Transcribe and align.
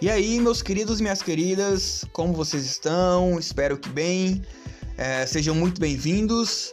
E 0.00 0.08
aí, 0.08 0.38
meus 0.38 0.62
queridos 0.62 1.00
minhas 1.00 1.20
queridas, 1.20 2.04
como 2.12 2.32
vocês 2.32 2.64
estão? 2.64 3.36
Espero 3.36 3.76
que 3.76 3.88
bem. 3.88 4.40
É, 4.96 5.26
sejam 5.26 5.56
muito 5.56 5.80
bem-vindos. 5.80 6.72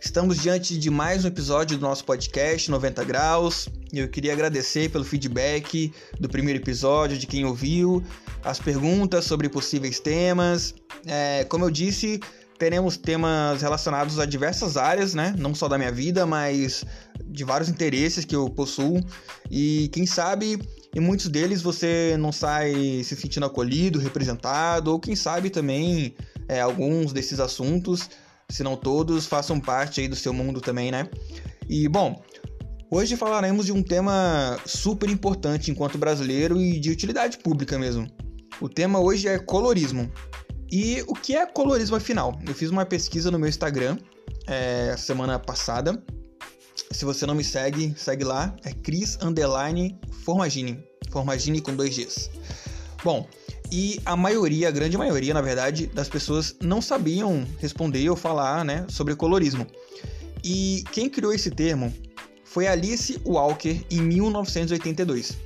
Estamos 0.00 0.42
diante 0.42 0.76
de 0.76 0.90
mais 0.90 1.24
um 1.24 1.28
episódio 1.28 1.78
do 1.78 1.82
nosso 1.82 2.04
podcast 2.04 2.68
90 2.68 3.04
Graus. 3.04 3.68
Eu 3.92 4.08
queria 4.08 4.32
agradecer 4.32 4.90
pelo 4.90 5.04
feedback 5.04 5.92
do 6.18 6.28
primeiro 6.28 6.58
episódio, 6.58 7.16
de 7.16 7.28
quem 7.28 7.44
ouviu, 7.44 8.02
as 8.42 8.58
perguntas 8.58 9.24
sobre 9.24 9.48
possíveis 9.48 10.00
temas. 10.00 10.74
É, 11.06 11.44
como 11.44 11.64
eu 11.64 11.70
disse, 11.70 12.18
teremos 12.58 12.96
temas 12.96 13.62
relacionados 13.62 14.18
a 14.18 14.26
diversas 14.26 14.76
áreas, 14.76 15.14
né? 15.14 15.34
Não 15.38 15.54
só 15.54 15.68
da 15.68 15.78
minha 15.78 15.92
vida, 15.92 16.26
mas 16.26 16.84
de 17.24 17.44
vários 17.44 17.68
interesses 17.68 18.24
que 18.24 18.34
eu 18.34 18.50
possuo. 18.50 19.00
E 19.50 19.88
quem 19.92 20.04
sabe, 20.04 20.60
em 20.94 21.00
muitos 21.00 21.28
deles 21.28 21.62
você 21.62 22.16
não 22.18 22.32
sai 22.32 23.02
se 23.04 23.14
sentindo 23.14 23.46
acolhido, 23.46 23.98
representado, 23.98 24.90
ou 24.90 24.98
quem 24.98 25.14
sabe 25.14 25.50
também 25.50 26.14
é, 26.48 26.60
alguns 26.60 27.12
desses 27.12 27.38
assuntos, 27.38 28.10
se 28.50 28.62
não 28.62 28.76
todos, 28.76 29.26
façam 29.26 29.60
parte 29.60 30.00
aí 30.00 30.08
do 30.08 30.16
seu 30.16 30.32
mundo 30.32 30.60
também, 30.60 30.90
né? 30.90 31.08
E 31.68 31.86
bom, 31.86 32.20
hoje 32.90 33.16
falaremos 33.16 33.66
de 33.66 33.72
um 33.72 33.82
tema 33.82 34.58
super 34.66 35.08
importante 35.08 35.70
enquanto 35.70 35.96
brasileiro 35.96 36.60
e 36.60 36.80
de 36.80 36.90
utilidade 36.90 37.38
pública 37.38 37.78
mesmo. 37.78 38.08
O 38.60 38.68
tema 38.68 38.98
hoje 38.98 39.28
é 39.28 39.38
colorismo. 39.38 40.10
E 40.70 41.02
o 41.06 41.14
que 41.14 41.34
é 41.34 41.46
colorismo 41.46 41.96
afinal? 41.96 42.38
Eu 42.46 42.54
fiz 42.54 42.70
uma 42.70 42.84
pesquisa 42.84 43.30
no 43.30 43.38
meu 43.38 43.48
Instagram 43.48 43.98
é, 44.46 44.94
semana 44.96 45.38
passada. 45.38 46.02
Se 46.90 47.04
você 47.04 47.26
não 47.26 47.34
me 47.34 47.44
segue, 47.44 47.94
segue 47.96 48.24
lá. 48.24 48.54
É 48.64 48.72
Cris 48.72 49.18
Underline 49.22 49.98
Formagini. 50.24 50.82
Formagini 51.10 51.60
com 51.60 51.74
dois 51.74 51.96
Gs. 51.96 52.30
Bom, 53.02 53.26
e 53.70 54.00
a 54.04 54.16
maioria, 54.16 54.68
a 54.68 54.70
grande 54.70 54.96
maioria, 54.96 55.34
na 55.34 55.42
verdade, 55.42 55.86
das 55.86 56.08
pessoas 56.08 56.56
não 56.60 56.80
sabiam 56.80 57.46
responder 57.58 58.08
ou 58.08 58.16
falar 58.16 58.64
né, 58.64 58.86
sobre 58.88 59.14
colorismo. 59.14 59.66
E 60.42 60.84
quem 60.92 61.08
criou 61.08 61.32
esse 61.32 61.50
termo 61.50 61.92
foi 62.44 62.66
Alice 62.66 63.20
Walker 63.24 63.84
em 63.90 64.00
1982. 64.00 65.36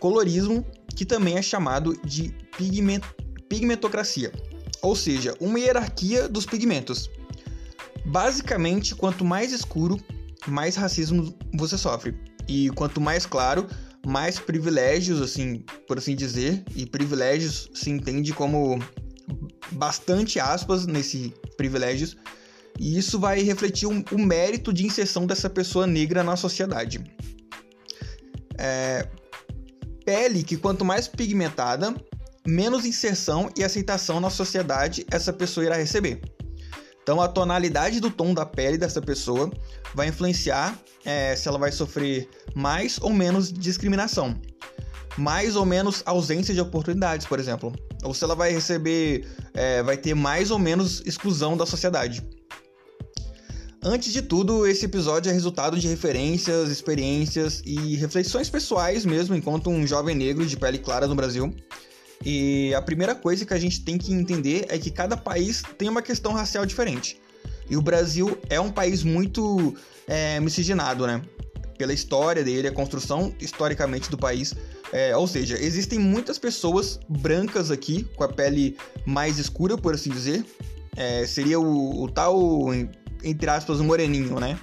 Colorismo, 0.00 0.66
que 0.94 1.04
também 1.04 1.36
é 1.36 1.42
chamado 1.42 1.96
de 2.04 2.34
pigmento 2.56 3.15
pigmentocracia, 3.48 4.32
ou 4.82 4.94
seja, 4.94 5.34
uma 5.40 5.58
hierarquia 5.58 6.28
dos 6.28 6.46
pigmentos. 6.46 7.10
Basicamente, 8.04 8.94
quanto 8.94 9.24
mais 9.24 9.52
escuro, 9.52 9.98
mais 10.46 10.76
racismo 10.76 11.36
você 11.54 11.76
sofre. 11.76 12.14
E 12.48 12.70
quanto 12.70 13.00
mais 13.00 13.26
claro, 13.26 13.66
mais 14.06 14.38
privilégios, 14.38 15.20
assim, 15.20 15.64
por 15.88 15.98
assim 15.98 16.14
dizer, 16.14 16.62
e 16.74 16.86
privilégios 16.86 17.68
se 17.74 17.90
entende 17.90 18.32
como 18.32 18.78
bastante 19.72 20.38
aspas 20.38 20.86
nesse 20.86 21.34
privilégios, 21.56 22.16
e 22.78 22.96
isso 22.96 23.18
vai 23.18 23.40
refletir 23.42 23.86
o 23.86 24.04
um, 24.12 24.24
mérito 24.24 24.72
de 24.72 24.86
inserção 24.86 25.26
dessa 25.26 25.50
pessoa 25.50 25.86
negra 25.86 26.22
na 26.22 26.36
sociedade. 26.36 27.02
É, 28.58 29.08
pele 30.04 30.44
que 30.44 30.56
quanto 30.56 30.84
mais 30.84 31.08
pigmentada, 31.08 31.94
menos 32.46 32.84
inserção 32.84 33.50
e 33.56 33.64
aceitação 33.64 34.20
na 34.20 34.30
sociedade 34.30 35.04
essa 35.10 35.32
pessoa 35.32 35.66
irá 35.66 35.76
receber. 35.76 36.20
Então, 37.02 37.20
a 37.20 37.28
tonalidade 37.28 38.00
do 38.00 38.10
tom 38.10 38.34
da 38.34 38.44
pele 38.44 38.76
dessa 38.76 39.00
pessoa 39.00 39.50
vai 39.94 40.08
influenciar 40.08 40.76
é, 41.04 41.36
se 41.36 41.46
ela 41.46 41.58
vai 41.58 41.70
sofrer 41.70 42.28
mais 42.54 42.98
ou 43.00 43.12
menos 43.12 43.52
discriminação, 43.52 44.34
mais 45.16 45.54
ou 45.54 45.64
menos 45.64 46.02
ausência 46.04 46.52
de 46.52 46.60
oportunidades, 46.60 47.24
por 47.24 47.38
exemplo, 47.38 47.72
ou 48.02 48.12
se 48.12 48.24
ela 48.24 48.34
vai 48.34 48.52
receber, 48.52 49.24
é, 49.54 49.82
vai 49.84 49.96
ter 49.96 50.14
mais 50.14 50.50
ou 50.50 50.58
menos 50.58 51.00
exclusão 51.06 51.56
da 51.56 51.64
sociedade. 51.64 52.22
Antes 53.82 54.12
de 54.12 54.20
tudo, 54.20 54.66
esse 54.66 54.84
episódio 54.84 55.30
é 55.30 55.32
resultado 55.32 55.78
de 55.78 55.86
referências, 55.86 56.70
experiências 56.70 57.62
e 57.64 57.94
reflexões 57.94 58.50
pessoais 58.50 59.06
mesmo, 59.06 59.36
enquanto 59.36 59.70
um 59.70 59.86
jovem 59.86 60.16
negro 60.16 60.44
de 60.44 60.56
pele 60.56 60.78
clara 60.78 61.06
no 61.06 61.14
Brasil. 61.14 61.54
E 62.24 62.74
a 62.74 62.82
primeira 62.82 63.14
coisa 63.14 63.44
que 63.44 63.54
a 63.54 63.58
gente 63.58 63.82
tem 63.82 63.98
que 63.98 64.12
entender 64.12 64.66
é 64.68 64.78
que 64.78 64.90
cada 64.90 65.16
país 65.16 65.62
tem 65.76 65.88
uma 65.88 66.02
questão 66.02 66.32
racial 66.32 66.64
diferente. 66.64 67.20
E 67.68 67.76
o 67.76 67.82
Brasil 67.82 68.38
é 68.48 68.60
um 68.60 68.70
país 68.70 69.02
muito 69.02 69.74
é, 70.06 70.38
miscigenado, 70.40 71.06
né? 71.06 71.22
Pela 71.76 71.92
história 71.92 72.42
dele, 72.42 72.68
a 72.68 72.72
construção 72.72 73.34
historicamente 73.40 74.10
do 74.10 74.16
país. 74.16 74.54
É, 74.92 75.16
ou 75.16 75.26
seja, 75.26 75.58
existem 75.60 75.98
muitas 75.98 76.38
pessoas 76.38 76.98
brancas 77.08 77.70
aqui, 77.70 78.04
com 78.16 78.24
a 78.24 78.28
pele 78.28 78.76
mais 79.04 79.38
escura, 79.38 79.76
por 79.76 79.94
assim 79.94 80.10
dizer. 80.10 80.44
É, 80.96 81.26
seria 81.26 81.60
o, 81.60 82.04
o 82.04 82.08
tal, 82.08 82.72
entre 83.22 83.50
aspas, 83.50 83.80
moreninho, 83.80 84.40
né? 84.40 84.58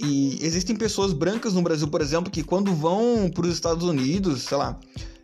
E 0.00 0.38
existem 0.42 0.74
pessoas 0.74 1.12
brancas 1.12 1.54
no 1.54 1.62
Brasil, 1.62 1.86
por 1.86 2.00
exemplo, 2.00 2.30
que 2.30 2.42
quando 2.42 2.74
vão 2.74 3.30
para 3.32 3.46
os 3.46 3.54
Estados 3.54 3.84
Unidos, 3.84 4.42
sei 4.42 4.56
lá, 4.56 4.76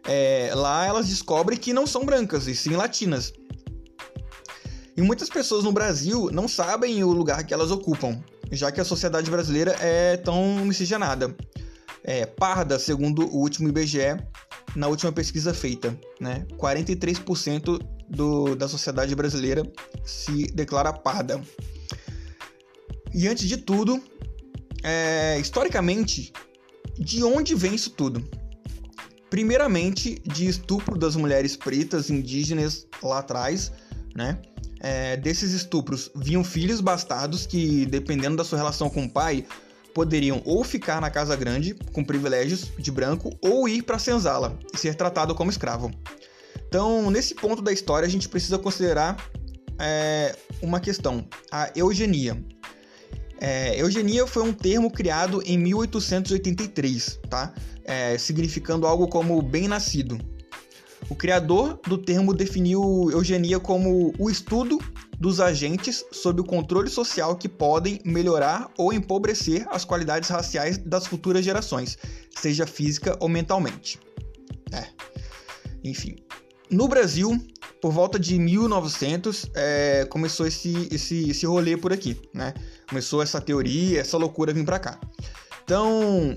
é, 0.08 0.50
lá 0.54 0.86
elas 0.86 1.06
descobrem 1.06 1.58
que 1.58 1.74
não 1.74 1.86
são 1.86 2.04
brancas, 2.06 2.46
e 2.46 2.56
sim 2.56 2.74
latinas. 2.74 3.30
E 4.96 5.02
muitas 5.02 5.28
pessoas 5.28 5.64
no 5.64 5.70
Brasil 5.70 6.30
não 6.32 6.48
sabem 6.48 7.04
o 7.04 7.12
lugar 7.12 7.44
que 7.44 7.52
elas 7.52 7.70
ocupam, 7.70 8.18
já 8.50 8.72
que 8.72 8.80
a 8.80 8.84
sociedade 8.84 9.30
brasileira 9.30 9.76
é 9.78 10.16
tão 10.16 10.64
miscigenada. 10.64 11.36
É, 12.02 12.24
parda, 12.24 12.78
segundo 12.78 13.26
o 13.26 13.36
último 13.36 13.68
IBGE, 13.68 14.16
na 14.74 14.88
última 14.88 15.12
pesquisa 15.12 15.52
feita, 15.52 15.96
né? 16.18 16.46
43% 16.56 17.78
do, 18.08 18.56
da 18.56 18.66
sociedade 18.66 19.14
brasileira 19.14 19.62
se 20.04 20.46
declara 20.46 20.90
parda. 20.90 21.38
E 23.12 23.28
antes 23.28 23.46
de 23.46 23.58
tudo, 23.58 24.02
é, 24.82 25.38
historicamente, 25.38 26.32
de 26.98 27.22
onde 27.22 27.54
vem 27.54 27.74
isso 27.74 27.90
tudo? 27.90 28.24
Primeiramente, 29.30 30.20
de 30.24 30.48
estupro 30.48 30.98
das 30.98 31.14
mulheres 31.14 31.56
pretas 31.56 32.10
indígenas 32.10 32.86
lá 33.02 33.18
atrás, 33.18 33.70
né? 34.14 34.38
É, 34.80 35.16
desses 35.16 35.52
estupros 35.52 36.10
vinham 36.14 36.44
filhos 36.44 36.80
bastardos 36.80 37.46
que, 37.46 37.84
dependendo 37.86 38.36
da 38.36 38.44
sua 38.44 38.58
relação 38.58 38.88
com 38.88 39.04
o 39.04 39.10
pai, 39.10 39.44
poderiam 39.92 40.40
ou 40.44 40.62
ficar 40.62 41.00
na 41.00 41.10
casa 41.10 41.34
grande 41.34 41.74
com 41.92 42.04
privilégios 42.04 42.70
de 42.78 42.90
branco 42.92 43.36
ou 43.42 43.68
ir 43.68 43.82
para 43.82 43.96
a 43.96 43.98
senzala 43.98 44.56
e 44.72 44.78
ser 44.78 44.94
tratado 44.94 45.34
como 45.34 45.50
escravo. 45.50 45.90
Então, 46.68 47.10
nesse 47.10 47.34
ponto 47.34 47.60
da 47.60 47.72
história, 47.72 48.06
a 48.06 48.10
gente 48.10 48.28
precisa 48.28 48.58
considerar 48.58 49.16
é, 49.78 50.36
uma 50.62 50.80
questão: 50.80 51.26
a 51.50 51.70
eugenia. 51.74 52.40
É, 53.40 53.80
eugenia 53.80 54.26
foi 54.26 54.42
um 54.42 54.52
termo 54.52 54.90
criado 54.90 55.42
em 55.44 55.56
1883, 55.58 57.20
tá? 57.30 57.54
É, 57.84 58.18
significando 58.18 58.86
algo 58.86 59.08
como 59.08 59.40
bem-nascido. 59.40 60.18
O 61.08 61.14
criador 61.14 61.80
do 61.86 61.96
termo 61.96 62.34
definiu 62.34 63.08
eugenia 63.10 63.58
como 63.58 64.12
o 64.18 64.28
estudo 64.28 64.78
dos 65.18 65.40
agentes 65.40 66.04
sob 66.12 66.40
o 66.40 66.44
controle 66.44 66.90
social 66.90 67.36
que 67.36 67.48
podem 67.48 68.00
melhorar 68.04 68.70
ou 68.76 68.92
empobrecer 68.92 69.66
as 69.70 69.84
qualidades 69.84 70.28
raciais 70.28 70.78
das 70.78 71.06
futuras 71.06 71.44
gerações, 71.44 71.96
seja 72.36 72.66
física 72.66 73.16
ou 73.20 73.28
mentalmente. 73.28 73.98
É. 74.72 74.86
Enfim. 75.82 76.16
No 76.70 76.86
Brasil, 76.86 77.30
por 77.80 77.92
volta 77.92 78.18
de 78.18 78.38
1900, 78.38 79.46
é, 79.54 80.04
começou 80.10 80.46
esse, 80.46 80.88
esse, 80.92 81.30
esse 81.30 81.46
rolê 81.46 81.76
por 81.76 81.92
aqui, 81.92 82.20
né? 82.34 82.52
Começou 82.88 83.22
essa 83.22 83.40
teoria, 83.40 84.00
essa 84.00 84.16
loucura 84.16 84.52
vir 84.52 84.64
para 84.64 84.78
cá. 84.78 84.98
Então, 85.62 86.34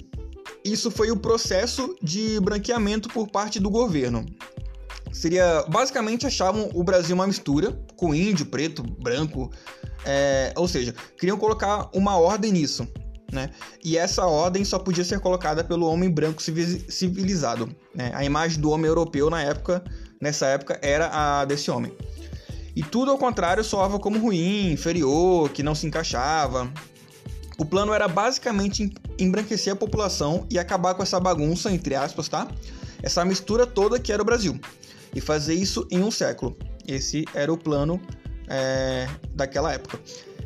isso 0.64 0.92
foi 0.92 1.12
o 1.12 1.18
processo 1.18 1.96
de 2.02 2.40
branqueamento 2.40 3.10
por 3.10 3.30
parte 3.30 3.60
do 3.60 3.70
governo. 3.70 4.26
Seria, 5.12 5.64
basicamente, 5.68 6.26
achavam 6.26 6.70
o 6.74 6.84
Brasil 6.84 7.16
uma 7.16 7.28
mistura 7.28 7.78
com 7.96 8.14
índio, 8.14 8.46
preto, 8.46 8.84
branco, 8.84 9.52
é, 10.06 10.54
ou 10.56 10.68
seja, 10.68 10.94
queriam 11.18 11.38
colocar 11.38 11.90
uma 11.94 12.18
ordem 12.18 12.52
nisso, 12.52 12.88
né? 13.32 13.50
E 13.84 13.98
essa 13.98 14.26
ordem 14.26 14.64
só 14.66 14.78
podia 14.78 15.04
ser 15.04 15.20
colocada 15.20 15.64
pelo 15.64 15.88
homem 15.88 16.10
branco 16.10 16.42
civilizado. 16.42 17.70
Né? 17.96 18.12
A 18.14 18.24
imagem 18.24 18.60
do 18.60 18.70
homem 18.70 18.88
europeu 18.88 19.30
na 19.30 19.42
época 19.42 19.84
nessa 20.22 20.46
época 20.46 20.80
era 20.82 21.10
a 21.12 21.46
desse 21.46 21.72
homem. 21.72 21.92
E 22.82 22.84
tudo 22.84 23.12
ao 23.12 23.18
contrário 23.20 23.64
soava 23.64 24.00
como 24.00 24.18
ruim, 24.18 24.72
inferior, 24.72 25.52
que 25.52 25.62
não 25.62 25.76
se 25.76 25.86
encaixava. 25.86 26.68
O 27.56 27.64
plano 27.64 27.94
era 27.94 28.08
basicamente 28.08 28.92
embranquecer 29.20 29.72
a 29.72 29.76
população 29.76 30.48
e 30.50 30.58
acabar 30.58 30.96
com 30.96 31.04
essa 31.04 31.20
bagunça, 31.20 31.72
entre 31.72 31.94
aspas, 31.94 32.28
tá? 32.28 32.48
Essa 33.04 33.24
mistura 33.24 33.68
toda 33.68 34.00
que 34.00 34.12
era 34.12 34.20
o 34.20 34.26
Brasil. 34.26 34.60
E 35.14 35.22
fazer 35.22 35.54
isso 35.54 35.86
em 35.92 36.02
um 36.02 36.10
século. 36.10 36.58
Esse 36.88 37.24
era 37.36 37.54
o 37.54 37.58
plano 37.58 38.02
é, 38.48 39.08
daquela 39.36 39.72
época. 39.72 40.00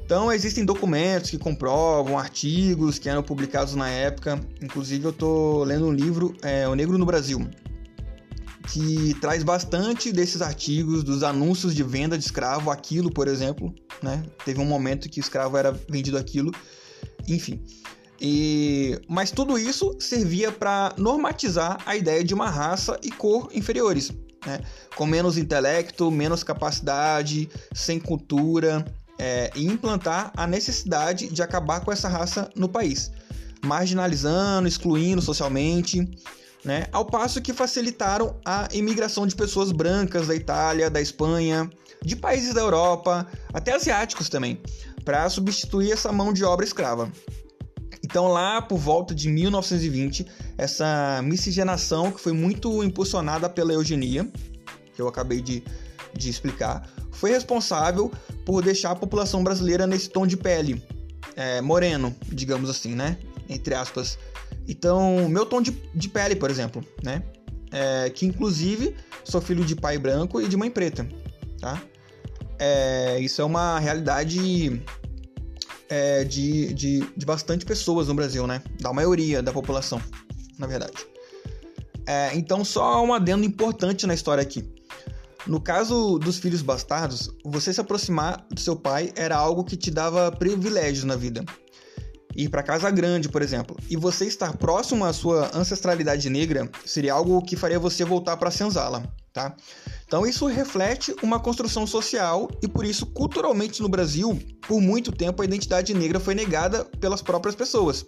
Então 0.06 0.30
existem 0.30 0.66
documentos 0.66 1.30
que 1.30 1.38
comprovam, 1.38 2.20
artigos 2.20 3.00
que 3.00 3.08
eram 3.08 3.24
publicados 3.24 3.76
na 3.76 3.90
época. 3.90 4.42
Inclusive 4.62 5.06
eu 5.06 5.12
estou 5.12 5.64
lendo 5.64 5.88
um 5.88 5.94
livro, 5.94 6.36
é, 6.42 6.68
O 6.68 6.76
Negro 6.76 6.98
no 6.98 7.06
Brasil, 7.06 7.48
que 8.68 9.14
traz 9.22 9.44
bastante 9.44 10.12
desses 10.12 10.42
artigos, 10.42 11.04
dos 11.04 11.24
anúncios 11.24 11.76
de 11.76 11.84
venda 11.84 12.18
de 12.18 12.24
escravo, 12.24 12.72
aquilo, 12.72 13.12
por 13.12 13.28
exemplo, 13.28 13.74
né? 14.02 14.24
Teve 14.44 14.60
um 14.60 14.66
momento 14.66 15.10
que 15.10 15.20
o 15.20 15.22
escravo 15.22 15.58
era 15.58 15.72
vendido 15.72 16.18
aquilo, 16.18 16.52
enfim. 17.28 17.62
E, 18.20 19.00
mas 19.08 19.32
tudo 19.32 19.58
isso 19.58 19.96
servia 20.00 20.52
para 20.52 20.94
normatizar 20.98 21.78
a 21.86 21.96
ideia 21.96 22.24
de 22.24 22.34
uma 22.34 22.50
raça 22.50 22.98
e 23.04 23.12
cor 23.12 23.50
inferiores, 23.54 24.12
né? 24.46 24.62
com 24.96 25.06
menos 25.06 25.38
intelecto, 25.38 26.10
menos 26.10 26.44
capacidade, 26.44 27.50
sem 27.74 28.00
cultura, 28.00 28.86
é, 29.20 29.52
e 29.56 29.66
implantar 29.66 30.32
a 30.36 30.48
necessidade 30.48 31.28
de 31.28 31.42
acabar 31.42 31.82
com 31.82 31.92
essa 31.92 32.08
raça 32.08 32.50
no 32.56 32.70
país, 32.70 33.12
marginalizando, 33.64 34.68
excluindo 34.68 35.22
socialmente, 35.22 36.10
né? 36.66 36.88
ao 36.92 37.06
passo 37.06 37.42
que 37.42 37.54
facilitaram 37.54 38.36
a 38.44 38.68
imigração 38.74 39.28
de 39.28 39.36
pessoas 39.36 39.72
brancas 39.72 40.28
da 40.28 40.36
Itália, 40.36 40.90
da 40.90 41.00
Espanha, 41.00 41.70
de 42.04 42.16
países 42.16 42.54
da 42.54 42.62
Europa, 42.62 43.28
até 43.54 43.74
asiáticos 43.74 44.28
também, 44.28 44.60
para 45.06 45.30
substituir 45.30 45.92
essa 45.92 46.12
mão 46.12 46.34
de 46.34 46.44
obra 46.44 46.66
escrava. 46.66 47.12
Então, 48.04 48.28
lá 48.28 48.62
por 48.62 48.78
volta 48.78 49.14
de 49.16 49.30
1920, 49.30 50.26
essa 50.58 51.22
miscigenação 51.24 52.12
que 52.12 52.20
foi 52.20 52.34
muito 52.34 52.84
impulsionada 52.84 53.48
pela 53.50 53.74
eugenia, 53.74 54.30
que 54.94 55.02
eu 55.02 55.08
acabei 55.08 55.42
de, 55.42 55.64
de 56.14 56.30
explicar, 56.30 56.88
foi 57.12 57.32
responsável 57.32 58.12
por 58.46 58.64
deixar 58.64 58.92
a 58.92 58.96
população 58.96 59.44
brasileira 59.44 59.88
nesse 59.88 60.10
tom 60.10 60.28
de 60.28 60.38
pele 60.38 60.84
é, 61.36 61.62
moreno, 61.62 62.16
digamos 62.28 62.70
assim, 62.70 62.96
né? 62.96 63.18
Entre 63.50 63.74
aspas. 63.74 64.18
Então, 64.68 65.30
meu 65.30 65.46
tom 65.46 65.62
de, 65.62 65.72
de 65.94 66.10
pele, 66.10 66.36
por 66.36 66.50
exemplo, 66.50 66.84
né? 67.04 67.24
É, 67.72 68.10
que 68.10 68.26
inclusive 68.26 68.96
sou 69.24 69.42
filho 69.42 69.66
de 69.66 69.76
pai 69.76 69.98
branco 69.98 70.42
e 70.42 70.48
de 70.48 70.56
mãe 70.56 70.70
preta, 70.70 71.08
tá? 71.60 71.82
É, 72.58 73.20
isso 73.20 73.42
é 73.42 73.46
uma 73.46 73.80
realidade 73.80 74.82
é, 75.90 76.24
de, 76.24 76.74
de, 76.74 77.00
de 77.16 77.26
bastante 77.26 77.66
pessoas 77.66 78.08
no 78.08 78.14
Brasil, 78.14 78.48
né? 78.48 78.62
Da 78.80 78.94
maioria 78.94 79.42
da 79.42 79.52
população, 79.52 80.02
na 80.58 80.68
verdade. 80.68 81.06
É, 82.08 82.36
então, 82.36 82.64
só 82.64 83.04
um 83.04 83.14
adendo 83.14 83.46
importante 83.46 84.06
na 84.06 84.14
história 84.14 84.42
aqui. 84.42 84.64
No 85.48 85.62
caso 85.62 86.18
dos 86.18 86.38
filhos 86.38 86.62
bastardos, 86.62 87.30
você 87.44 87.72
se 87.72 87.80
aproximar 87.80 88.46
do 88.50 88.60
seu 88.60 88.76
pai 88.76 89.12
era 89.16 89.36
algo 89.36 89.64
que 89.64 89.78
te 89.78 89.92
dava 89.92 90.32
privilégios 90.32 91.04
na 91.04 91.16
vida. 91.16 91.44
Ir 92.36 92.50
para 92.50 92.62
casa 92.62 92.92
grande, 92.92 93.30
por 93.30 93.42
exemplo, 93.42 93.78
e 93.90 93.96
você 93.96 94.26
estar 94.26 94.58
próximo 94.58 95.06
à 95.06 95.14
sua 95.14 95.50
ancestralidade 95.56 96.30
negra 96.30 96.70
seria 96.86 97.14
algo 97.14 97.42
que 97.42 97.56
faria 97.56 97.80
você 97.80 98.04
voltar 98.04 98.36
para 98.36 98.50
a 98.50 98.52
senzala, 98.52 99.04
tá? 99.32 99.56
Então 100.06 100.26
isso 100.26 100.46
reflete 100.46 101.16
uma 101.24 101.40
construção 101.40 101.88
social 101.88 102.50
e 102.62 102.68
por 102.68 102.86
isso 102.86 103.06
culturalmente 103.06 103.82
no 103.82 103.88
Brasil, 103.88 104.38
por 104.68 104.82
muito 104.82 105.14
tempo 105.14 105.42
a 105.42 105.46
identidade 105.46 105.94
negra 105.94 106.20
foi 106.20 106.36
negada 106.36 106.84
pelas 107.00 107.22
próprias 107.22 107.56
pessoas. 107.56 108.06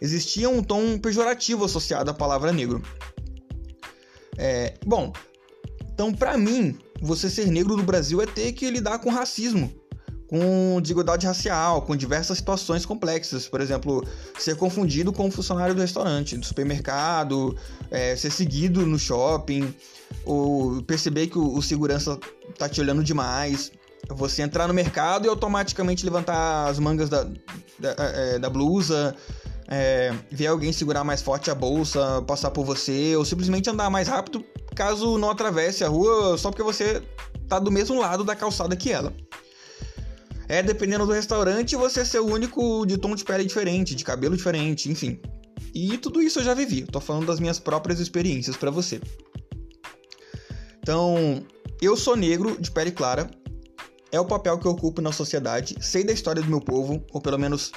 Existia 0.00 0.48
um 0.48 0.62
tom 0.62 0.98
pejorativo 0.98 1.64
associado 1.64 2.10
à 2.10 2.14
palavra 2.14 2.52
negro. 2.52 2.80
É, 4.38 4.74
bom, 4.84 5.12
então 5.92 6.12
para 6.12 6.38
mim, 6.38 6.78
você 7.00 7.28
ser 7.28 7.48
negro 7.48 7.76
no 7.76 7.82
Brasil 7.82 8.22
é 8.22 8.26
ter 8.26 8.52
que 8.52 8.70
lidar 8.70 9.00
com 9.00 9.10
racismo, 9.10 9.72
com 10.28 10.80
desigualdade 10.80 11.26
racial, 11.26 11.82
com 11.82 11.96
diversas 11.96 12.38
situações 12.38 12.84
complexas. 12.84 13.48
Por 13.48 13.60
exemplo, 13.60 14.04
ser 14.38 14.56
confundido 14.56 15.12
com 15.12 15.26
um 15.26 15.30
funcionário 15.30 15.74
do 15.74 15.80
restaurante, 15.80 16.36
do 16.36 16.44
supermercado, 16.44 17.56
é, 17.90 18.16
ser 18.16 18.30
seguido 18.30 18.84
no 18.86 18.98
shopping, 18.98 19.74
ou 20.24 20.82
perceber 20.82 21.28
que 21.28 21.38
o, 21.38 21.54
o, 21.54 21.62
segurança 21.62 22.18
tá 22.58 22.68
te 22.68 22.80
olhando 22.80 23.02
demais. 23.02 23.72
Você 24.08 24.42
entrar 24.42 24.68
no 24.68 24.74
mercado 24.74 25.26
e 25.26 25.28
automaticamente 25.28 26.04
levantar 26.04 26.68
as 26.68 26.78
mangas 26.78 27.08
da, 27.08 27.24
da, 27.78 27.94
é, 27.98 28.38
da 28.38 28.48
blusa, 28.48 29.16
é, 29.68 30.14
ver 30.30 30.46
alguém 30.46 30.72
segurar 30.72 31.02
mais 31.02 31.22
forte 31.22 31.50
a 31.50 31.54
bolsa, 31.54 32.22
passar 32.22 32.50
por 32.50 32.64
você, 32.64 33.16
ou 33.16 33.24
simplesmente 33.24 33.68
andar 33.68 33.90
mais 33.90 34.06
rápido 34.06 34.44
caso 34.76 35.16
não 35.16 35.30
atravesse 35.30 35.82
a 35.82 35.88
rua 35.88 36.36
só 36.36 36.50
porque 36.50 36.62
você 36.62 37.02
tá 37.48 37.58
do 37.58 37.72
mesmo 37.72 37.98
lado 37.98 38.22
da 38.22 38.36
calçada 38.36 38.76
que 38.76 38.92
ela. 38.92 39.12
É, 40.48 40.62
dependendo 40.62 41.06
do 41.06 41.12
restaurante, 41.12 41.74
você 41.76 42.04
ser 42.04 42.20
o 42.20 42.26
único 42.26 42.86
de 42.86 42.96
tom 42.96 43.14
de 43.14 43.24
pele 43.24 43.44
diferente, 43.44 43.94
de 43.94 44.04
cabelo 44.04 44.36
diferente, 44.36 44.90
enfim. 44.90 45.20
E 45.74 45.98
tudo 45.98 46.22
isso 46.22 46.38
eu 46.38 46.44
já 46.44 46.54
vivi. 46.54 46.82
Tô 46.82 47.00
falando 47.00 47.26
das 47.26 47.40
minhas 47.40 47.58
próprias 47.58 48.00
experiências 48.00 48.56
para 48.56 48.70
você. 48.70 49.00
Então, 50.80 51.44
eu 51.82 51.96
sou 51.96 52.16
negro, 52.16 52.56
de 52.60 52.70
pele 52.70 52.92
clara. 52.92 53.28
É 54.12 54.20
o 54.20 54.24
papel 54.24 54.58
que 54.58 54.66
eu 54.66 54.70
ocupo 54.70 55.02
na 55.02 55.12
sociedade. 55.12 55.76
Sei 55.80 56.04
da 56.04 56.12
história 56.12 56.40
do 56.40 56.48
meu 56.48 56.60
povo, 56.60 57.04
ou 57.12 57.20
pelo 57.20 57.38
menos 57.38 57.72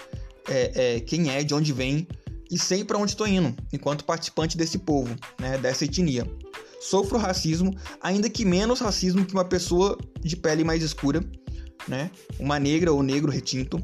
é, 0.47 0.95
é, 0.95 0.99
quem 0.99 1.29
é, 1.31 1.43
de 1.43 1.53
onde 1.53 1.73
vem, 1.73 2.07
e 2.51 2.57
sei 2.57 2.83
para 2.83 2.97
onde 2.97 3.11
estou 3.11 3.27
indo, 3.27 3.55
enquanto 3.71 4.03
participante 4.03 4.57
desse 4.57 4.79
povo, 4.79 5.15
né, 5.39 5.57
dessa 5.57 5.85
etnia. 5.85 6.25
Sofro 6.81 7.17
racismo, 7.17 7.75
ainda 8.01 8.29
que 8.29 8.45
menos 8.45 8.79
racismo 8.79 9.25
que 9.25 9.33
uma 9.33 9.45
pessoa 9.45 9.97
de 10.21 10.35
pele 10.35 10.63
mais 10.63 10.81
escura, 10.81 11.23
né? 11.89 12.11
Uma 12.39 12.59
negra 12.59 12.93
ou 12.93 13.03
negro 13.03 13.31
retinto. 13.31 13.83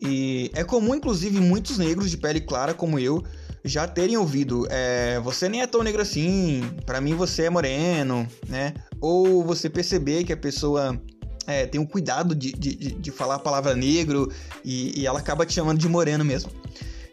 E 0.00 0.50
é 0.54 0.64
comum, 0.64 0.94
inclusive, 0.94 1.38
muitos 1.40 1.76
negros 1.76 2.10
de 2.10 2.16
pele 2.16 2.40
clara 2.40 2.72
como 2.72 2.98
eu 2.98 3.22
já 3.64 3.86
terem 3.86 4.16
ouvido: 4.16 4.66
é, 4.70 5.20
você 5.20 5.48
nem 5.48 5.60
é 5.60 5.66
tão 5.66 5.82
negro 5.82 6.00
assim, 6.00 6.62
para 6.86 7.00
mim 7.00 7.14
você 7.14 7.44
é 7.44 7.50
moreno, 7.50 8.26
né? 8.48 8.72
Ou 9.00 9.44
você 9.44 9.68
perceber 9.68 10.24
que 10.24 10.32
a 10.32 10.36
pessoa 10.36 10.98
é, 11.46 11.66
tem 11.66 11.80
um 11.80 11.86
cuidado 11.86 12.34
de, 12.34 12.52
de, 12.52 12.74
de 12.74 13.10
falar 13.10 13.36
a 13.36 13.38
palavra 13.38 13.74
negro 13.74 14.32
e, 14.64 15.00
e, 15.00 15.06
ela 15.06 15.18
acaba 15.18 15.44
te 15.44 15.52
chamando 15.52 15.78
de 15.78 15.88
moreno 15.88 16.24
mesmo. 16.24 16.50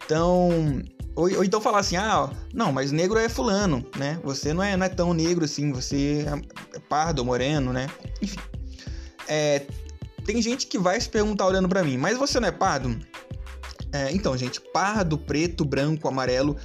Então, 0.05 0.81
ou, 1.15 1.23
ou, 1.35 1.43
então 1.43 1.59
falar 1.59 1.79
assim: 1.79 1.97
ah, 1.97 2.29
não, 2.53 2.71
mas 2.71 2.91
negro 2.91 3.17
é 3.17 3.27
fulano, 3.27 3.85
né? 3.97 4.19
Você 4.23 4.53
não 4.53 4.63
é, 4.63 4.77
não 4.77 4.85
é 4.85 4.89
tão 4.89 5.13
negro 5.13 5.43
assim, 5.43 5.71
você 5.71 6.25
é 6.73 6.79
pardo, 6.87 7.25
moreno, 7.25 7.73
né? 7.73 7.87
Enfim. 8.21 8.39
É, 9.27 9.65
tem 10.27 10.41
gente 10.41 10.67
que 10.67 10.77
vai 10.77 10.99
se 10.99 11.07
perguntar 11.07 11.47
olhando 11.47 11.69
para 11.69 11.81
mim, 11.81 11.97
mas 11.97 12.17
você 12.17 12.37
não 12.37 12.49
é 12.49 12.51
pardo? 12.51 12.99
É, 13.93 14.11
então, 14.11 14.37
gente, 14.37 14.59
pardo, 14.59 15.17
preto, 15.17 15.63
branco, 15.63 16.05
amarelo, 16.05 16.57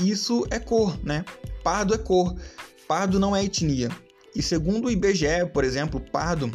isso 0.00 0.44
é 0.50 0.58
cor, 0.58 0.98
né? 1.00 1.24
Pardo 1.62 1.94
é 1.94 1.98
cor. 1.98 2.34
Pardo 2.88 3.20
não 3.20 3.34
é 3.34 3.44
etnia. 3.44 3.88
E 4.34 4.42
segundo 4.42 4.86
o 4.86 4.90
IBGE, 4.90 5.46
por 5.52 5.62
exemplo, 5.62 6.00
pardo 6.00 6.50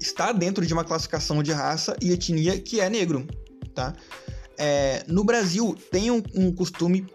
está 0.00 0.32
dentro 0.32 0.66
de 0.66 0.74
uma 0.74 0.84
classificação 0.84 1.40
de 1.44 1.52
raça 1.52 1.96
e 2.02 2.10
etnia 2.10 2.60
que 2.60 2.80
é 2.80 2.90
negro, 2.90 3.24
tá? 3.72 3.94
É, 4.58 5.04
no 5.06 5.22
Brasil 5.22 5.76
tem 5.92 6.10
um, 6.10 6.20
um 6.34 6.52
costume 6.52 7.06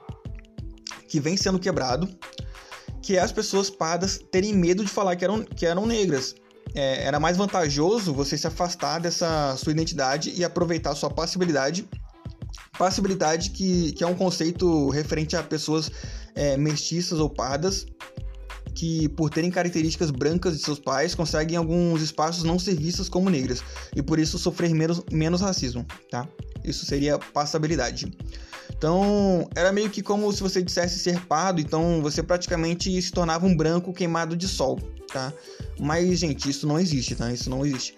que 1.09 1.19
vem 1.19 1.35
sendo 1.35 1.59
quebrado, 1.59 2.07
que 3.01 3.17
é 3.17 3.19
as 3.19 3.33
pessoas 3.33 3.69
pardas 3.69 4.21
terem 4.31 4.53
medo 4.53 4.85
de 4.85 4.89
falar 4.89 5.17
que 5.17 5.25
eram, 5.25 5.43
que 5.43 5.65
eram 5.65 5.85
negras 5.85 6.33
é, 6.73 7.03
era 7.03 7.19
mais 7.19 7.37
vantajoso 7.37 8.13
você 8.13 8.37
se 8.37 8.47
afastar 8.47 8.99
dessa 8.99 9.55
sua 9.57 9.71
identidade 9.71 10.33
e 10.35 10.43
aproveitar 10.43 10.95
sua 10.95 11.09
passibilidade. 11.09 11.87
Passibilidade 12.77 13.51
que, 13.51 13.91
que 13.91 14.03
é 14.03 14.07
um 14.07 14.15
conceito 14.15 14.89
referente 14.89 15.35
a 15.35 15.43
pessoas 15.43 15.91
é, 16.35 16.57
mestiças 16.57 17.19
ou 17.19 17.29
pardas 17.29 17.85
que, 18.73 19.09
por 19.09 19.29
terem 19.29 19.51
características 19.51 20.11
brancas 20.11 20.57
de 20.57 20.63
seus 20.63 20.79
pais, 20.79 21.13
conseguem 21.13 21.55
em 21.55 21.57
alguns 21.57 22.01
espaços 22.01 22.43
não 22.43 22.57
ser 22.57 22.75
vistas 22.75 23.09
como 23.09 23.29
negras 23.29 23.61
e 23.95 24.01
por 24.01 24.17
isso 24.17 24.39
sofrer 24.39 24.73
menos, 24.73 25.01
menos 25.11 25.41
racismo, 25.41 25.85
tá? 26.09 26.27
Isso 26.63 26.85
seria 26.85 27.19
passabilidade. 27.19 28.11
Então, 28.81 29.47
era 29.55 29.71
meio 29.71 29.91
que 29.91 30.01
como 30.01 30.33
se 30.33 30.41
você 30.41 30.59
dissesse 30.59 30.97
ser 30.97 31.23
pardo, 31.27 31.61
então 31.61 32.01
você 32.01 32.23
praticamente 32.23 32.99
se 32.99 33.11
tornava 33.11 33.45
um 33.45 33.55
branco 33.55 33.93
queimado 33.93 34.35
de 34.35 34.47
sol, 34.47 34.79
tá? 35.13 35.31
Mas, 35.79 36.17
gente, 36.17 36.49
isso 36.49 36.65
não 36.65 36.79
existe, 36.79 37.15
tá? 37.15 37.31
Isso 37.31 37.47
não 37.47 37.63
existe. 37.63 37.95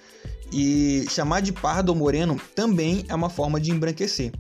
E 0.52 1.06
chamar 1.10 1.40
de 1.40 1.54
pardo 1.54 1.88
ou 1.88 1.96
moreno 1.96 2.38
também 2.54 3.06
é 3.08 3.16
uma 3.16 3.30
forma 3.30 3.62
de 3.62 3.72
embranquecer, 3.72 4.34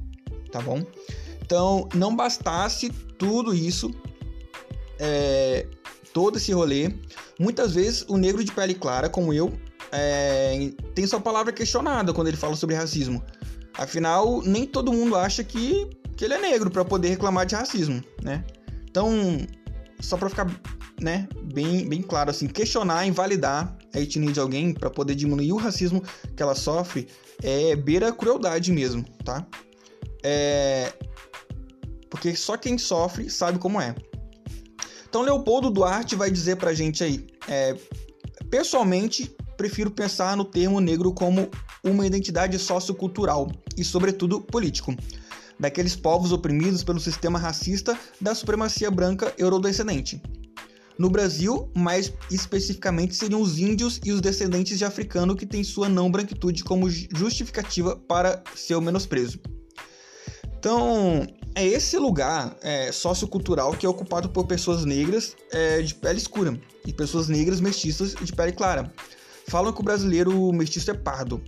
tá 0.51 0.59
bom? 0.59 0.85
Então, 1.41 1.88
não 1.95 2.13
bastasse 2.13 2.89
tudo 3.17 3.53
isso, 3.55 3.89
é, 5.00 5.65
todo 6.12 6.35
esse 6.35 6.51
rolê, 6.51 6.93
muitas 7.39 7.73
vezes 7.73 8.03
o 8.09 8.17
negro 8.17 8.43
de 8.43 8.51
pele 8.51 8.73
clara, 8.73 9.07
como 9.07 9.33
eu, 9.33 9.53
é, 9.93 10.73
tem 10.93 11.07
sua 11.07 11.21
palavra 11.21 11.53
questionada 11.53 12.12
quando 12.12 12.27
ele 12.27 12.35
fala 12.35 12.57
sobre 12.57 12.75
racismo. 12.75 13.23
Afinal, 13.77 14.41
nem 14.41 14.67
todo 14.67 14.91
mundo 14.91 15.15
acha 15.15 15.41
que, 15.41 15.89
que 16.15 16.25
ele 16.25 16.34
é 16.34 16.39
negro 16.39 16.70
para 16.70 16.86
poder 16.86 17.10
reclamar 17.10 17.46
de 17.46 17.55
racismo, 17.55 18.03
né? 18.22 18.43
Então, 18.89 19.12
só 20.00 20.17
para 20.17 20.29
ficar 20.29 20.48
né, 21.01 21.27
bem, 21.53 21.88
bem 21.88 22.01
claro 22.01 22.29
assim, 22.29 22.48
questionar, 22.48 23.05
invalidar 23.05 23.75
a 23.93 24.00
etnia 24.00 24.32
de 24.32 24.39
alguém 24.39 24.74
para 24.74 24.89
poder 24.89 25.15
diminuir 25.15 25.51
o 25.51 25.58
racismo 25.58 26.03
que 26.36 26.41
ela 26.41 26.55
sofre 26.55 27.08
é 27.41 27.75
beira 27.75 28.12
crueldade 28.12 28.72
mesmo, 28.72 29.03
tá? 29.24 29.46
É... 30.24 30.93
Porque 32.10 32.36
só 32.36 32.55
quem 32.55 32.77
sofre 32.77 33.29
sabe 33.29 33.58
como 33.60 33.82
é. 33.82 33.96
Então, 35.10 35.22
Leopoldo 35.22 35.70
Duarte 35.70 36.15
vai 36.15 36.32
dizer 36.32 36.55
pra 36.55 36.74
gente 36.74 37.03
aí: 37.03 37.27
é, 37.48 37.75
pessoalmente, 38.50 39.36
prefiro 39.58 39.91
pensar 39.91 40.38
no 40.38 40.46
termo 40.46 40.79
negro 40.79 41.13
como 41.13 41.50
uma 41.84 42.08
identidade 42.08 42.58
sociocultural 42.58 43.51
e, 43.77 43.84
sobretudo, 43.84 44.41
político, 44.41 44.96
daqueles 45.60 45.95
povos 45.95 46.31
oprimidos 46.31 46.83
pelo 46.83 47.00
sistema 47.00 47.39
racista 47.39 47.98
da 48.19 48.33
supremacia 48.36 48.89
branca 48.89 49.33
eurodescendente. 49.38 50.22
No 50.98 51.10
Brasil, 51.10 51.72
mais 51.75 52.13
especificamente, 52.29 53.15
seriam 53.15 53.41
os 53.41 53.57
índios 53.57 54.00
e 54.05 54.12
os 54.12 54.22
descendentes 54.22 54.77
de 54.77 54.86
africano 54.86 55.36
que 55.36 55.45
têm 55.45 55.63
sua 55.63 55.89
não 55.89 56.12
branquitude 56.12 56.63
como 56.63 56.89
justificativa 56.89 57.95
para 57.95 58.43
seu 58.55 58.79
menosprezo. 58.79 59.39
Então, 60.57 61.27
é 61.55 61.65
esse 61.65 61.98
lugar 61.98 62.55
é, 62.62 62.91
sociocultural 62.91 63.74
que 63.74 63.86
é 63.86 63.89
ocupado 63.89 64.29
por 64.29 64.45
pessoas 64.45 64.86
negras 64.86 65.36
é, 65.51 65.81
de 65.81 65.93
pele 65.95 66.19
escura 66.19 66.60
e 66.86 66.93
pessoas 66.93 67.27
negras 67.27 67.60
mestiças 67.60 68.15
de 68.15 68.31
pele 68.31 68.51
clara. 68.51 68.91
Falam 69.48 69.74
que 69.74 69.81
o 69.81 69.83
brasileiro 69.83 70.51
mestiço 70.53 70.89
é 70.91 70.93
pardo. 70.93 71.43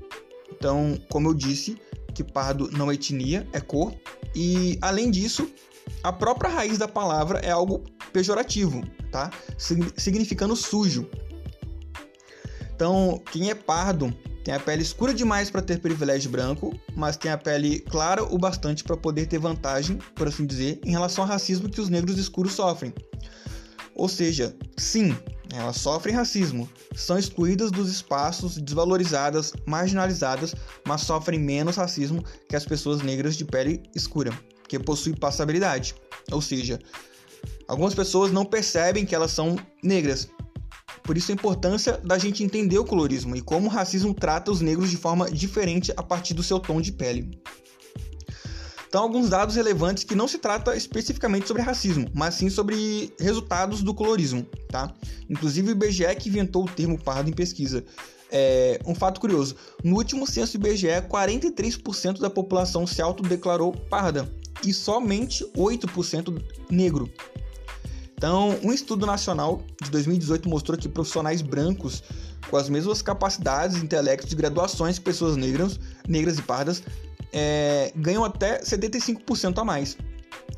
Então, 0.51 0.99
como 1.09 1.29
eu 1.29 1.33
disse, 1.33 1.77
que 2.15 2.23
pardo 2.23 2.71
não 2.71 2.89
é 2.89 2.95
etnia, 2.95 3.47
é 3.53 3.59
cor. 3.59 3.93
E, 4.33 4.79
além 4.81 5.11
disso, 5.11 5.47
a 6.01 6.11
própria 6.11 6.49
raiz 6.49 6.77
da 6.79 6.87
palavra 6.87 7.39
é 7.39 7.51
algo 7.51 7.83
pejorativo, 8.11 8.83
tá? 9.11 9.29
Significando 9.95 10.55
sujo. 10.55 11.07
Então, 12.73 13.21
quem 13.31 13.49
é 13.49 13.55
pardo 13.55 14.15
tem 14.43 14.53
a 14.53 14.59
pele 14.59 14.83
escura 14.83 15.13
demais 15.13 15.49
para 15.49 15.61
ter 15.61 15.79
privilégio 15.79 16.29
branco, 16.29 16.79
mas 16.95 17.17
tem 17.17 17.31
a 17.31 17.37
pele 17.37 17.79
clara 17.79 18.23
o 18.23 18.37
bastante 18.37 18.83
para 18.83 18.95
poder 18.95 19.25
ter 19.25 19.39
vantagem, 19.39 19.97
por 20.15 20.27
assim 20.27 20.45
dizer, 20.45 20.79
em 20.85 20.91
relação 20.91 21.23
ao 21.23 21.29
racismo 21.29 21.67
que 21.67 21.81
os 21.81 21.89
negros 21.89 22.17
escuros 22.17 22.53
sofrem. 22.53 22.93
Ou 23.95 24.07
seja, 24.07 24.55
sim, 24.77 25.17
elas 25.57 25.77
sofrem 25.77 26.15
racismo, 26.15 26.69
são 26.95 27.17
excluídas 27.17 27.71
dos 27.71 27.89
espaços, 27.89 28.57
desvalorizadas, 28.57 29.53
marginalizadas, 29.65 30.55
mas 30.85 31.01
sofrem 31.01 31.39
menos 31.39 31.75
racismo 31.75 32.23
que 32.47 32.55
as 32.55 32.65
pessoas 32.65 33.01
negras 33.01 33.35
de 33.35 33.45
pele 33.45 33.83
escura, 33.95 34.31
que 34.67 34.79
possuem 34.79 35.15
passabilidade. 35.15 35.95
Ou 36.31 36.41
seja, 36.41 36.79
algumas 37.67 37.93
pessoas 37.93 38.31
não 38.31 38.45
percebem 38.45 39.05
que 39.05 39.15
elas 39.15 39.31
são 39.31 39.57
negras, 39.83 40.27
por 41.05 41.15
isso 41.15 41.31
a 41.31 41.35
importância 41.35 41.99
da 42.03 42.17
gente 42.17 42.43
entender 42.43 42.79
o 42.79 42.85
colorismo 42.85 43.35
e 43.35 43.41
como 43.41 43.67
o 43.67 43.69
racismo 43.69 44.13
trata 44.13 44.51
os 44.51 44.59
negros 44.59 44.89
de 44.89 44.97
forma 44.97 45.29
diferente 45.29 45.93
a 45.95 46.01
partir 46.01 46.33
do 46.33 46.41
seu 46.41 46.59
tom 46.59 46.81
de 46.81 46.91
pele. 46.91 47.39
Então, 48.95 49.03
alguns 49.03 49.29
dados 49.29 49.57
relevantes 49.57 50.05
que 50.05 50.15
não 50.15 50.25
se 50.25 50.37
trata 50.37 50.73
especificamente 50.73 51.49
sobre 51.49 51.61
racismo, 51.61 52.09
mas 52.13 52.35
sim 52.35 52.49
sobre 52.49 53.13
resultados 53.19 53.83
do 53.83 53.93
colorismo, 53.93 54.47
tá? 54.69 54.89
Inclusive 55.29 55.67
o 55.67 55.71
IBGE 55.71 56.15
que 56.17 56.29
inventou 56.29 56.63
o 56.63 56.69
termo 56.69 56.97
pardo 56.97 57.29
em 57.29 57.33
pesquisa. 57.33 57.83
É, 58.31 58.79
um 58.85 58.95
fato 58.95 59.19
curioso: 59.19 59.57
no 59.83 59.97
último 59.97 60.25
censo 60.25 60.55
IBGE, 60.55 60.87
43% 61.09 62.21
da 62.21 62.29
população 62.29 62.87
se 62.87 63.01
autodeclarou 63.01 63.73
parda 63.73 64.31
e 64.63 64.71
somente 64.71 65.43
8% 65.57 66.41
negro. 66.71 67.11
Então, 68.17 68.57
um 68.63 68.71
estudo 68.71 69.05
nacional 69.05 69.61
de 69.83 69.91
2018 69.91 70.47
mostrou 70.47 70.77
que 70.77 70.87
profissionais 70.87 71.41
brancos 71.41 72.01
com 72.49 72.55
as 72.55 72.69
mesmas 72.69 73.01
capacidades 73.01 73.83
intelectos 73.83 74.29
de 74.29 74.37
graduações 74.37 74.97
que 74.97 75.03
pessoas 75.03 75.35
negras, 75.35 75.77
negras 76.07 76.37
e 76.37 76.41
pardas 76.41 76.81
é, 77.35 77.91
ganham 77.93 78.23
até 78.23 78.61
75% 78.61 79.59
a 79.59 79.65
mais. 79.65 79.97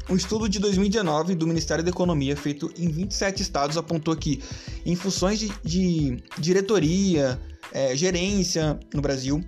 Um 0.08 0.16
estudo 0.16 0.48
de 0.48 0.60
2019 0.60 1.34
do 1.34 1.48
Ministério 1.48 1.84
da 1.84 1.90
Economia, 1.90 2.38
feito 2.38 2.72
em 2.78 2.88
27 2.88 3.42
estados, 3.42 3.78
apontou 3.78 4.16
que, 4.16 4.44
em 4.86 4.96
funções 4.96 5.40
de, 5.40 5.52
de 5.64 6.24
diretoria, 6.38 7.42
é, 7.74 7.96
gerência 7.96 8.80
no 8.94 9.02
Brasil, 9.02 9.44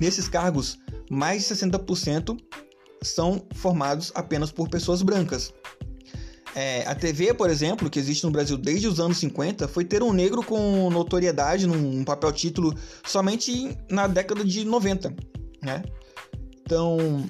nesses 0.00 0.28
cargos, 0.28 0.78
mais 1.10 1.46
de 1.46 1.54
60% 1.54 2.38
são 3.02 3.44
formados 3.54 4.10
apenas 4.14 4.50
por 4.50 4.68
pessoas 4.68 5.02
brancas. 5.02 5.52
É, 6.54 6.84
a 6.86 6.94
TV, 6.94 7.34
por 7.34 7.50
exemplo, 7.50 7.88
que 7.88 7.98
existe 7.98 8.24
no 8.24 8.30
Brasil 8.30 8.56
desde 8.56 8.88
os 8.88 8.98
anos 8.98 9.18
50, 9.18 9.68
foi 9.68 9.84
ter 9.84 10.02
um 10.02 10.12
negro 10.12 10.42
com 10.42 10.90
notoriedade 10.90 11.66
num 11.66 12.02
papel 12.02 12.32
título 12.32 12.74
somente 13.04 13.76
na 13.90 14.06
década 14.06 14.44
de 14.44 14.64
90, 14.64 15.14
né? 15.62 15.82
Então, 16.70 17.28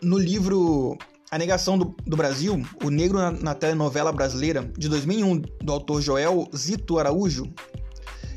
no 0.00 0.16
livro 0.16 0.96
A 1.30 1.36
Negação 1.36 1.76
do, 1.76 1.94
do 2.06 2.16
Brasil, 2.16 2.58
O 2.82 2.88
Negro 2.88 3.18
na, 3.18 3.30
na, 3.32 3.54
Telenovela 3.54 4.10
Brasileira, 4.10 4.62
de 4.78 4.88
2001, 4.88 5.42
do 5.62 5.70
autor 5.70 6.00
Joel 6.00 6.48
Zito 6.56 6.98
Araújo, 6.98 7.52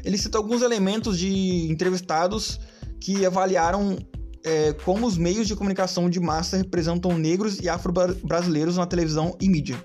ele 0.04 0.18
cita 0.18 0.38
alguns 0.38 0.62
elementos 0.62 1.18
de 1.18 1.72
entrevistados 1.72 2.60
que 3.00 3.26
avaliaram 3.26 3.98
é, 4.44 4.74
como 4.74 5.08
os 5.08 5.18
meios 5.18 5.48
de 5.48 5.56
comunicação 5.56 6.10
de 6.10 6.20
massa 6.20 6.58
representam 6.58 7.18
negros 7.18 7.62
e 7.62 7.70
afro-brasileiros 7.70 8.76
na 8.76 8.86
televisão 8.86 9.38
e 9.40 9.48
mídia. 9.48 9.82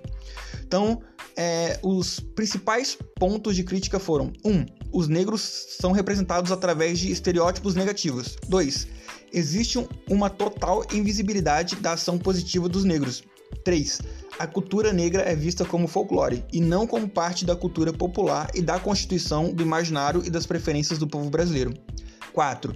Então, 0.64 1.00
é, 1.37 1.78
os 1.81 2.19
principais 2.19 2.99
pontos 3.21 3.55
de 3.55 3.62
crítica 3.62 4.00
foram: 4.00 4.33
1. 4.45 4.50
Um, 4.50 4.66
os 4.93 5.07
negros 5.07 5.43
são 5.78 5.93
representados 5.93 6.50
através 6.50 6.99
de 6.99 7.12
estereótipos 7.12 7.76
negativos. 7.76 8.37
2. 8.49 8.97
Existe 9.33 9.87
uma 10.09 10.30
total 10.30 10.85
invisibilidade 10.92 11.76
da 11.76 11.92
ação 11.92 12.18
positiva 12.18 12.68
dos 12.68 12.85
negros. 12.85 13.23
3. 13.64 14.00
A 14.38 14.47
cultura 14.47 14.92
negra 14.92 15.23
é 15.23 15.35
vista 15.35 15.64
como 15.64 15.88
folclore 15.88 16.45
e 16.52 16.61
não 16.61 16.87
como 16.87 17.09
parte 17.09 17.45
da 17.45 17.56
cultura 17.56 17.92
popular 17.92 18.50
e 18.54 18.61
da 18.61 18.78
constituição 18.78 19.52
do 19.52 19.62
imaginário 19.62 20.23
e 20.25 20.30
das 20.30 20.47
preferências 20.47 20.99
do 20.99 21.06
povo 21.06 21.30
brasileiro. 21.30 21.73
4 22.33 22.75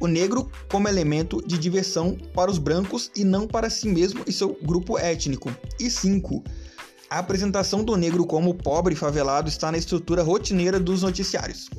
o 0.00 0.06
negro 0.06 0.50
como 0.70 0.88
elemento 0.88 1.42
de 1.46 1.56
diversão 1.56 2.16
para 2.34 2.50
os 2.50 2.58
brancos 2.58 3.10
e 3.16 3.24
não 3.24 3.46
para 3.46 3.70
si 3.70 3.88
mesmo 3.88 4.22
e 4.26 4.32
seu 4.32 4.56
grupo 4.62 4.98
étnico. 4.98 5.50
E 5.80 5.88
5. 5.88 6.42
A 7.08 7.18
apresentação 7.18 7.84
do 7.84 7.96
negro 7.96 8.26
como 8.26 8.54
pobre 8.54 8.94
favelado 8.94 9.48
está 9.48 9.70
na 9.70 9.78
estrutura 9.78 10.22
rotineira 10.22 10.80
dos 10.80 11.02
noticiários. 11.02 11.70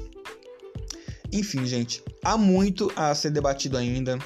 Enfim, 1.32 1.66
gente, 1.66 2.04
há 2.24 2.38
muito 2.38 2.92
a 2.96 3.14
ser 3.14 3.32
debatido 3.32 3.78
ainda. 3.78 4.18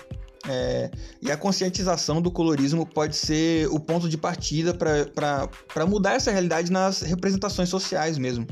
É, 0.48 0.90
e 1.22 1.32
a 1.32 1.38
conscientização 1.38 2.22
do 2.22 2.32
colorismo 2.32 2.86
pode 2.86 3.16
ser 3.16 3.68
o 3.68 3.80
ponto 3.80 4.08
de 4.08 4.18
partida 4.18 4.74
para 4.74 5.86
mudar 5.86 6.14
essa 6.14 6.32
realidade 6.32 6.72
nas 6.72 7.02
representações 7.02 7.70
sociais 7.70 8.18
mesmo, 8.18 8.48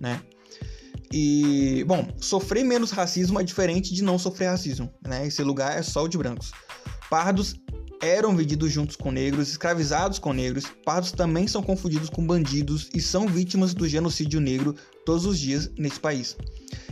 né? 0.00 0.20
E, 1.12 1.84
bom, 1.86 2.08
sofrer 2.20 2.64
menos 2.64 2.90
racismo 2.90 3.38
é 3.38 3.44
diferente 3.44 3.94
de 3.94 4.02
não 4.02 4.18
sofrer 4.18 4.46
racismo, 4.46 4.90
né? 5.06 5.26
Esse 5.26 5.42
lugar 5.42 5.78
é 5.78 5.82
só 5.82 6.04
o 6.04 6.08
de 6.08 6.18
brancos. 6.18 6.50
Pardos 7.08 7.54
eram 8.02 8.36
vendidos 8.36 8.72
juntos 8.72 8.96
com 8.96 9.10
negros, 9.10 9.48
escravizados 9.48 10.18
com 10.18 10.32
negros. 10.32 10.64
Pardos 10.84 11.12
também 11.12 11.46
são 11.46 11.62
confundidos 11.62 12.10
com 12.10 12.26
bandidos 12.26 12.88
e 12.94 13.00
são 13.00 13.26
vítimas 13.26 13.72
do 13.72 13.88
genocídio 13.88 14.40
negro 14.40 14.74
todos 15.04 15.24
os 15.24 15.38
dias 15.38 15.70
nesse 15.78 16.00
país. 16.00 16.36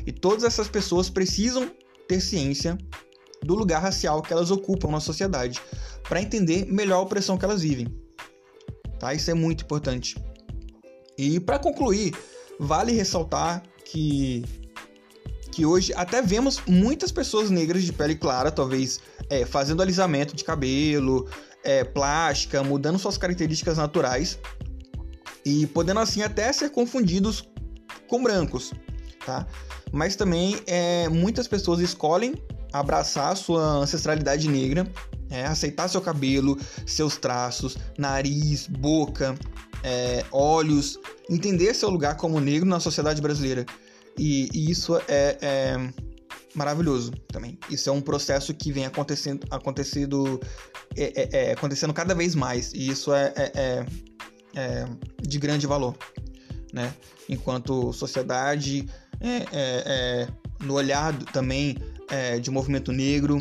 E 0.07 0.13
todas 0.13 0.45
essas 0.45 0.69
pessoas 0.69 1.09
precisam 1.09 1.71
ter 2.07 2.21
ciência 2.21 2.79
do 3.43 3.55
lugar 3.55 3.81
racial 3.81 4.23
que 4.23 4.33
elas 4.33 4.51
ocupam 4.51 4.91
na 4.91 5.01
sociedade 5.01 5.61
para 6.03 6.21
entender 6.21 6.67
melhor 6.67 6.97
a 6.97 7.03
opressão 7.03 7.37
que 7.37 7.45
elas 7.45 7.63
vivem. 7.63 7.87
Tá? 8.99 9.15
Isso 9.15 9.31
é 9.31 9.35
muito 9.35 9.65
importante. 9.65 10.17
E 11.17 11.39
para 11.41 11.59
concluir, 11.59 12.15
vale 12.59 12.93
ressaltar 12.93 13.63
que 13.85 14.45
que 15.55 15.65
hoje 15.65 15.93
até 15.95 16.21
vemos 16.21 16.61
muitas 16.67 17.13
pessoas 17.13 17.49
negras 17.49 17.85
de 17.85 17.93
pele 17.93 18.17
clara, 18.17 18.51
talvez 18.51 18.99
é, 19.31 19.47
fazendo 19.47 19.83
alisamento 19.83 20.35
de 20.35 20.43
cabelo, 20.43 21.29
é, 21.63 21.85
plástica, 21.85 22.61
mudando 22.65 22.99
suas 22.99 23.17
características 23.17 23.79
naturais 23.79 24.37
e 25.47 25.65
podendo 25.69 26.01
assim 26.01 26.23
até 26.23 26.53
ser 26.53 26.71
confundidos 26.71 27.49
com 28.09 28.21
brancos, 28.21 28.73
tá? 29.25 29.47
Mas 29.93 30.17
também 30.17 30.61
é, 30.67 31.09
muitas 31.09 31.47
pessoas 31.47 31.81
escolhem 31.81 32.35
abraçar 32.73 33.37
sua 33.37 33.63
ancestralidade 33.63 34.49
negra, 34.49 34.91
é, 35.31 35.45
aceitar 35.47 35.89
seu 35.89 36.01
cabelo, 36.01 36.59
seus 36.87 37.17
traços, 37.17 37.77
nariz, 37.97 38.67
boca, 38.67 39.35
é, 39.83 40.25
olhos, 40.33 40.99
entender 41.29 41.75
seu 41.75 41.91
lugar 41.91 42.17
como 42.17 42.41
negro 42.41 42.69
na 42.69 42.81
sociedade 42.81 43.21
brasileira. 43.21 43.65
E, 44.19 44.49
e 44.53 44.71
isso 44.71 44.97
é, 45.09 45.39
é, 45.41 45.93
maravilhoso 46.55 47.13
também. 47.29 47.59
Isso 47.69 47.89
é 47.89 47.93
um 47.93 48.01
processo 48.01 48.55
que 48.55 48.73
vem 48.73 48.87
acontecendo, 48.87 49.47
acontecendo, 49.51 50.41
é, 50.97 51.13
é, 51.23 51.49
é 51.49 51.53
acontecendo 51.53 51.93
cada 51.93 52.15
vez 52.15 52.35
mais. 52.35 52.73
E 52.73 52.89
isso 52.89 53.13
é, 53.13 53.33
é, 53.37 53.87
é 54.55 54.87
de 55.21 55.39
grande 55.39 55.67
valor. 55.67 55.97
Né? 56.73 56.93
Enquanto 57.29 57.93
sociedade, 57.93 58.89
no 60.61 60.75
olhar 60.75 61.17
também 61.33 61.77
de 62.41 62.51
movimento 62.51 62.93
negro. 62.93 63.39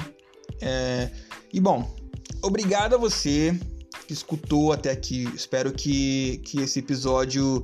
e 1.52 1.60
bom, 1.60 1.94
obrigado 2.42 2.96
a 2.96 2.98
você 2.98 3.58
que 4.06 4.14
escutou 4.14 4.72
até 4.72 4.92
aqui. 4.92 5.24
Espero 5.36 5.72
que, 5.72 6.40
que 6.44 6.62
esse 6.62 6.80
episódio 6.80 7.64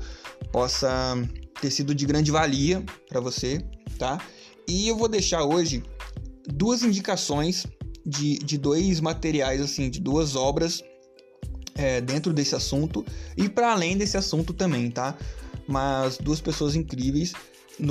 possa 0.52 1.16
ter 1.62 1.72
sido 1.72 1.94
de 1.94 2.06
grande 2.06 2.32
valia 2.32 2.84
para 3.08 3.20
você, 3.20 3.64
tá? 3.98 4.20
E 4.68 4.88
eu 4.88 4.96
vou 4.96 5.08
deixar 5.08 5.44
hoje 5.44 5.84
duas 6.48 6.84
indicações 6.84 7.66
de, 8.06 8.38
de 8.40 8.58
dois 8.58 9.00
materiais, 9.00 9.62
assim, 9.62 9.90
de 9.90 10.00
duas 10.00 10.36
obras 10.36 10.84
é, 11.76 12.02
dentro 12.02 12.34
desse 12.34 12.56
assunto 12.56 13.06
e 13.38 13.48
para 13.48 13.72
além 13.72 13.98
desse 13.98 14.18
assunto 14.18 14.54
também, 14.54 14.90
tá? 14.90 15.18
Mas 15.68 16.18
duas 16.18 16.42
pessoas 16.42 16.76
incríveis 16.76 17.34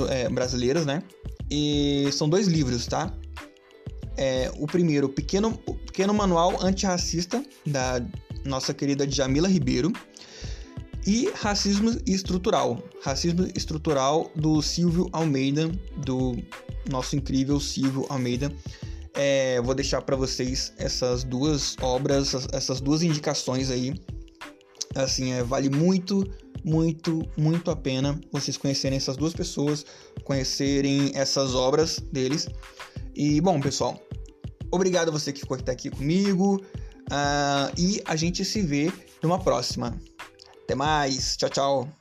é, 0.09 0.29
brasileiras, 0.29 0.85
né? 0.85 1.03
E 1.49 2.09
são 2.11 2.29
dois 2.29 2.47
livros, 2.47 2.85
tá? 2.85 3.13
É, 4.15 4.51
o 4.57 4.67
primeiro, 4.67 5.07
o 5.07 5.09
Pequeno, 5.09 5.59
o 5.65 5.73
Pequeno 5.73 6.13
Manual 6.13 6.61
Antirracista, 6.61 7.43
da 7.65 8.05
nossa 8.45 8.73
querida 8.73 9.09
Jamila 9.09 9.47
Ribeiro. 9.47 9.91
E 11.07 11.31
Racismo 11.33 11.95
Estrutural. 12.05 12.83
Racismo 13.01 13.47
Estrutural 13.55 14.29
do 14.35 14.61
Silvio 14.61 15.07
Almeida, 15.13 15.71
do 15.97 16.37
nosso 16.91 17.15
incrível 17.15 17.59
Silvio 17.59 18.05
Almeida. 18.09 18.53
É, 19.13 19.61
vou 19.61 19.73
deixar 19.73 20.01
para 20.01 20.15
vocês 20.15 20.73
essas 20.77 21.23
duas 21.23 21.75
obras, 21.81 22.33
essas 22.51 22.81
duas 22.81 23.01
indicações 23.01 23.71
aí. 23.71 23.95
Assim, 24.95 25.31
é, 25.33 25.43
vale 25.43 25.69
muito, 25.69 26.29
muito, 26.63 27.27
muito 27.37 27.71
a 27.71 27.75
pena 27.75 28.19
vocês 28.31 28.57
conhecerem 28.57 28.97
essas 28.97 29.17
duas 29.17 29.33
pessoas, 29.33 29.85
conhecerem 30.23 31.11
essas 31.15 31.55
obras 31.55 31.99
deles. 32.11 32.47
E 33.15 33.41
bom, 33.41 33.59
pessoal, 33.59 33.99
obrigado 34.71 35.09
a 35.09 35.11
você 35.11 35.33
que 35.33 35.41
ficou 35.41 35.57
até 35.57 35.71
aqui 35.71 35.89
comigo. 35.89 36.61
Uh, 37.11 37.73
e 37.77 38.01
a 38.05 38.15
gente 38.15 38.45
se 38.45 38.61
vê 38.61 38.91
numa 39.21 39.39
próxima. 39.39 39.97
Até 40.63 40.75
mais. 40.75 41.35
Tchau, 41.35 41.49
tchau. 41.49 41.98